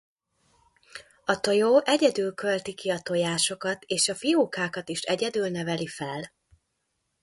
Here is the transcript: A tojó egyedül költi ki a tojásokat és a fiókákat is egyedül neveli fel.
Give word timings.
A 1.25 1.39
tojó 1.39 1.79
egyedül 1.85 2.33
költi 2.33 2.73
ki 2.73 2.89
a 2.89 2.99
tojásokat 2.99 3.83
és 3.83 4.09
a 4.09 4.15
fiókákat 4.15 4.89
is 4.89 5.01
egyedül 5.01 5.49
neveli 5.49 5.87
fel. 5.87 6.33